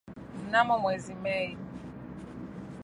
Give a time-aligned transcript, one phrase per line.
[0.47, 1.51] mnamo mwezi Mei